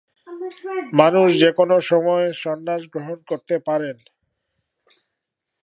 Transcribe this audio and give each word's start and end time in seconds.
মানুষ 0.93 1.27
যে 1.39 1.49
কোনো 1.51 1.75
সময়ে 1.81 2.27
সন্ন্যাস 2.43 2.81
গ্রহণ 2.93 3.19
করতে 3.29 3.55
পারেন। 3.67 3.97